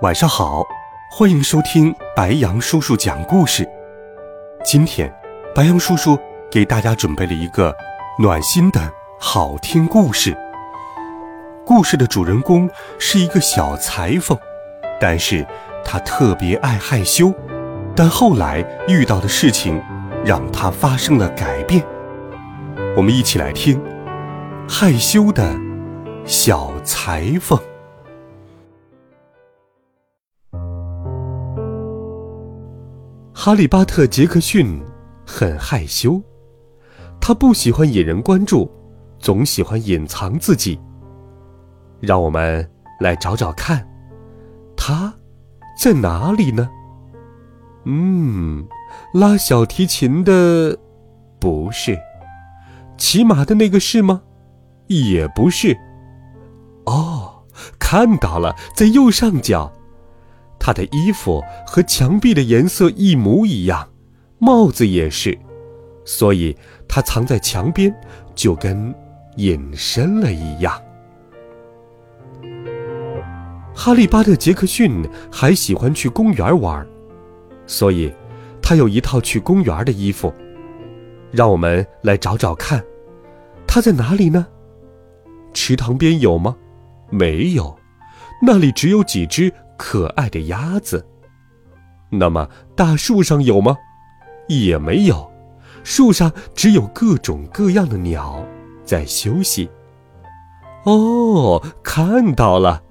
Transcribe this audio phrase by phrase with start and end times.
[0.00, 0.64] 晚上好！
[1.10, 3.68] 欢迎收听白羊叔叔讲故事。
[4.64, 5.12] 今天，
[5.52, 6.16] 白羊叔叔
[6.48, 7.74] 给大家准备了一个
[8.16, 8.80] 暖心的
[9.18, 10.38] 好听故事。
[11.66, 14.38] 故事的主人公是一个小裁缝，
[15.00, 15.44] 但是
[15.84, 17.34] 他特别爱害羞。
[17.96, 19.82] 但后来遇到的事情，
[20.24, 21.84] 让他发生了改变。
[22.96, 23.82] 我们一起来听
[24.70, 25.56] 《害羞的
[26.24, 27.58] 小裁缝》。
[33.40, 34.82] 哈利巴特·杰克逊
[35.24, 36.20] 很害羞，
[37.20, 38.68] 他不喜欢引人关注，
[39.20, 40.76] 总喜欢隐藏自己。
[42.00, 43.88] 让我们来找找看，
[44.76, 45.14] 他
[45.80, 46.68] 在哪里呢？
[47.84, 48.66] 嗯，
[49.14, 50.76] 拉小提琴的
[51.38, 51.96] 不是，
[52.96, 54.20] 骑马的那个是吗？
[54.88, 55.78] 也不是。
[56.86, 57.44] 哦，
[57.78, 59.72] 看到了，在右上角。
[60.68, 63.88] 他的衣服和墙壁的颜色一模一样，
[64.38, 65.38] 帽子也是，
[66.04, 66.54] 所以
[66.86, 67.90] 他藏在墙边，
[68.34, 68.94] 就跟
[69.36, 70.78] 隐身了一样。
[73.74, 75.02] 哈利巴特·杰克逊
[75.32, 76.86] 还喜欢去公园玩，
[77.66, 78.12] 所以
[78.60, 80.30] 他有一套去公园的衣服。
[81.30, 82.84] 让我们来找找看，
[83.66, 84.46] 他在哪里呢？
[85.54, 86.54] 池塘边有吗？
[87.08, 87.74] 没有，
[88.42, 89.50] 那里只有几只。
[89.78, 91.06] 可爱的鸭子。
[92.10, 93.74] 那么大树上有吗？
[94.48, 95.30] 也没有，
[95.84, 98.44] 树上只有各种各样的鸟
[98.84, 99.70] 在休息。
[100.84, 102.82] 哦，看到了，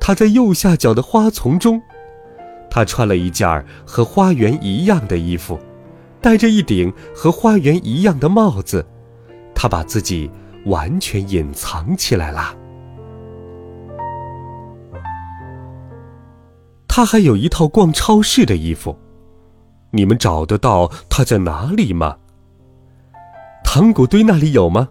[0.00, 1.80] 它在右下角的花丛中。
[2.70, 5.58] 它穿了一件和花园一样的衣服，
[6.20, 8.86] 戴着一顶和花园一样的帽子。
[9.52, 10.30] 它把自己
[10.66, 12.54] 完全隐藏起来了。
[17.00, 18.94] 他还有一套逛超市的衣服，
[19.90, 22.18] 你们找得到他在哪里吗？
[23.64, 24.86] 糖果堆那里有吗？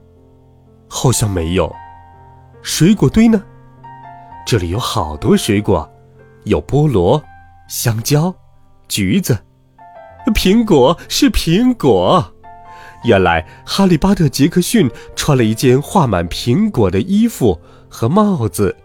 [0.87, 1.71] 好像没有。
[2.63, 3.43] 水果堆呢？
[4.43, 5.87] 这里有好多水果，
[6.45, 7.23] 有菠萝、
[7.67, 8.33] 香蕉、
[8.87, 9.37] 橘子、
[10.33, 12.33] 苹果，是苹果。
[13.03, 18.75] 原来哈利巴特·杰克逊穿了一件画满苹果的衣服和帽子，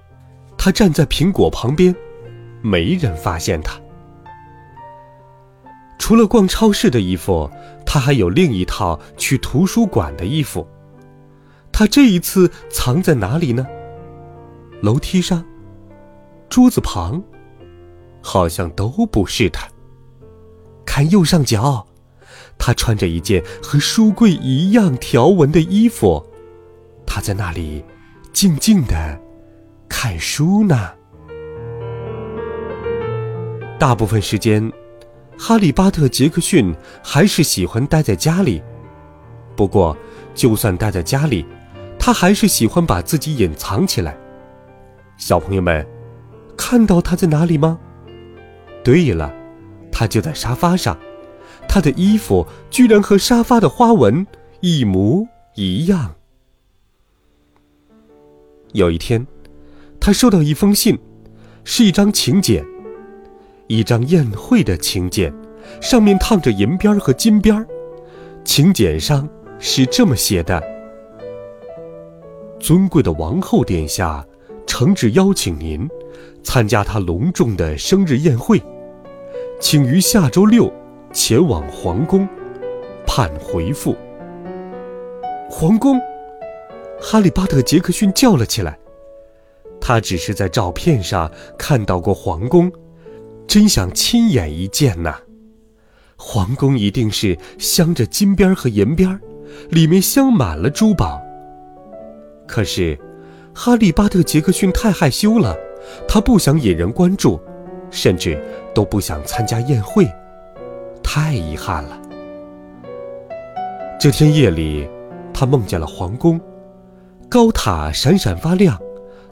[0.58, 1.96] 他站在苹果旁边。
[2.64, 3.78] 没人发现他。
[5.98, 7.50] 除了逛超市的衣服，
[7.84, 10.66] 他还有另一套去图书馆的衣服。
[11.70, 13.66] 他这一次藏在哪里呢？
[14.80, 15.44] 楼梯上，
[16.48, 17.22] 桌子旁，
[18.22, 19.69] 好像都不是他。
[20.86, 21.86] 看右上角，
[22.56, 26.24] 他穿着一件和书柜一样条纹的衣服，
[27.06, 27.84] 他在那里
[28.32, 29.20] 静静的
[29.86, 30.92] 看书呢。
[33.84, 34.72] 大部分时间，
[35.37, 38.62] 哈利巴特·杰克逊还是喜欢待在家里。
[39.55, 39.95] 不过，
[40.34, 41.45] 就算待在家里，
[41.99, 44.17] 他还是喜欢把自己隐藏起来。
[45.19, 45.87] 小朋友们，
[46.56, 47.78] 看到他在哪里吗？
[48.83, 49.31] 对了，
[49.93, 50.99] 他就在沙发上。
[51.69, 54.27] 他的衣服居然和沙发的花纹
[54.61, 56.15] 一模一样。
[58.72, 59.27] 有一天，
[60.01, 60.99] 他收到一封信，
[61.65, 62.65] 是一张请柬。
[63.66, 65.32] 一张宴会的请柬，
[65.80, 67.66] 上面烫着银边和金边
[68.44, 70.62] 请柬上是这么写的
[72.60, 74.24] ：“尊贵的王后殿下，
[74.66, 75.88] 诚挚邀请您
[76.42, 78.62] 参加他隆重的生日宴会，
[79.59, 80.71] 请于下周六
[81.12, 82.28] 前往皇宫，
[83.06, 83.97] 盼回复。”
[85.48, 85.98] 皇宫，
[87.00, 88.78] 哈利巴特·杰克逊叫了起来。
[89.80, 92.71] 他只是在照片上看到过皇宫。
[93.46, 95.16] 真想亲眼一见呐！
[96.16, 99.20] 皇宫一定是镶着金边和银边，
[99.70, 101.20] 里面镶满了珠宝。
[102.46, 102.98] 可是，
[103.54, 105.56] 哈利巴特·杰克逊太害羞了，
[106.08, 107.41] 他不想引人关注，
[107.91, 108.42] 甚至
[108.74, 110.08] 都不想参加宴会，
[111.02, 112.00] 太遗憾了。
[114.00, 114.88] 这天夜里，
[115.32, 116.41] 他梦见了皇宫，
[117.28, 118.78] 高塔闪闪发亮，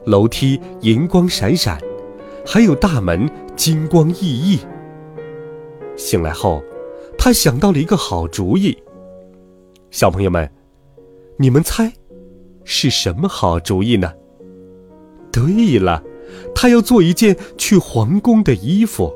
[0.05, 1.79] 楼梯银光闪闪，
[2.45, 3.29] 还有大门。
[3.55, 4.59] 金光熠熠。
[5.95, 6.63] 醒来后，
[7.17, 8.77] 他想到了一个好主意。
[9.91, 10.49] 小朋友们，
[11.37, 11.91] 你们猜，
[12.63, 14.11] 是什么好主意呢？
[15.31, 16.03] 对了，
[16.55, 19.13] 他要做一件去皇宫的衣服。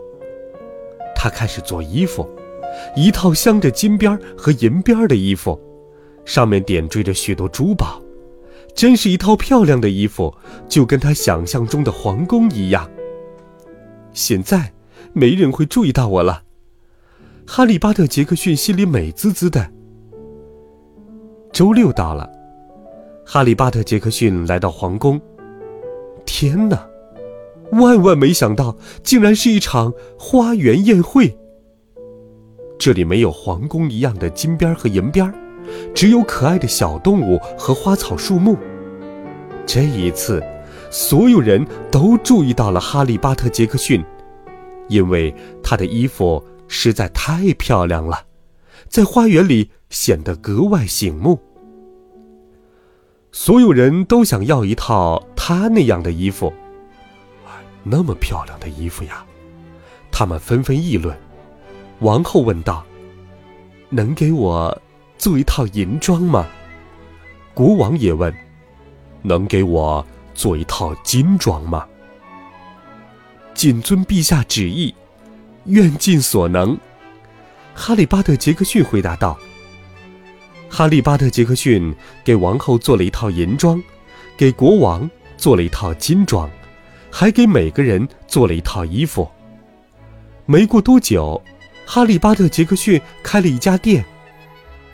[1.16, 2.30] 他开始做衣服，
[2.96, 5.60] 一套镶着金边和银边的衣服，
[6.26, 8.00] 上面点缀着许多珠宝，
[8.76, 10.32] 真是一套漂亮的衣服，
[10.70, 12.88] 就跟他想象中的皇宫一样。
[14.18, 14.74] 现在，
[15.14, 16.42] 没人会注意到我了。
[17.46, 19.72] 哈利巴特·杰克逊心里美滋滋的。
[21.54, 22.28] 周六到了，
[23.24, 25.22] 哈利巴特·杰克逊来到皇宫。
[26.26, 26.84] 天哪！
[27.74, 31.38] 万万没想到，竟然是一场花园宴会。
[32.80, 35.32] 这里没有皇宫一样的金边和银边，
[35.94, 38.58] 只有可爱的小动物和花草树木。
[39.68, 40.44] 这一次，
[40.90, 44.04] 所有人都注意到了哈利巴特·杰克逊，
[44.88, 46.44] 因为他的衣服。
[46.70, 48.26] 实在太漂亮了，
[48.90, 51.40] 在花园里显得格外醒目。
[53.32, 56.52] 所有人都想要一套他那样的衣服，
[57.84, 59.26] 那么漂亮的衣服呀！
[60.12, 61.18] 他们纷纷议论。
[62.00, 62.86] 王后问道
[63.90, 64.78] ：“能给我
[65.18, 66.46] 做一套银装吗？”
[67.56, 68.36] 国王也问
[69.24, 70.06] ：“能给我
[70.38, 71.86] 做一套金装吗？”
[73.54, 74.96] 谨遵陛下旨意。
[75.66, 76.78] 愿尽所能，
[77.76, 79.38] 哈利巴特·杰克逊回答道。
[80.70, 81.94] 哈利巴特·杰克逊
[82.24, 83.84] 给王后做了一套银装，
[84.38, 86.50] 给国王做了一套金装，
[87.12, 89.30] 还给每个人做了一套衣服。
[90.46, 91.44] 没过多久，
[91.86, 94.06] 哈利巴特·杰克逊开了一家店，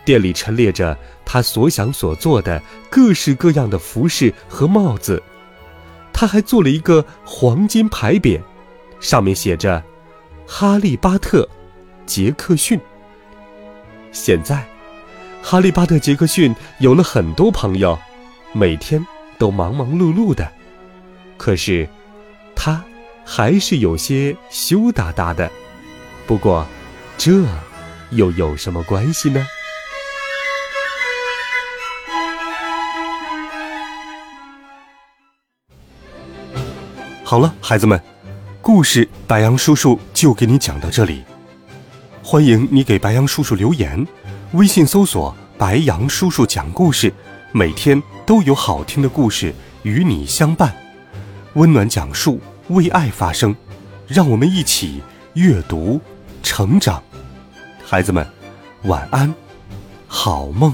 [0.04, 5.22] 店里陈列着他所想所做的各式各样的服饰和帽子。
[6.24, 8.42] 他还做了一个黄金牌匾，
[9.02, 9.84] 上面写着。
[10.48, 11.46] 哈利巴特，
[12.06, 12.80] 杰克逊。
[14.14, 14.66] 现在，
[15.42, 18.00] 哈利巴特杰克逊有了很多朋友，
[18.54, 19.06] 每天
[19.38, 20.50] 都忙忙碌碌的。
[21.36, 21.90] 可是，
[22.56, 22.82] 他
[23.26, 25.52] 还是有些羞答答的。
[26.26, 26.66] 不过，
[27.18, 27.44] 这
[28.12, 29.46] 又有什么关系呢？
[37.34, 38.00] 好了，孩子们。
[38.62, 41.24] 故事，白杨叔叔就给你讲到这里。
[42.22, 44.06] 欢迎你给白杨叔叔留言，
[44.52, 47.12] 微信搜索“白杨叔叔讲故事”，
[47.52, 49.52] 每天都有好听的故事
[49.82, 50.72] 与你相伴，
[51.54, 53.56] 温暖讲述，为爱发声，
[54.06, 55.02] 让我们一起
[55.34, 56.00] 阅读
[56.44, 57.02] 成长。
[57.84, 58.24] 孩子们，
[58.84, 59.34] 晚安，
[60.06, 60.72] 好梦。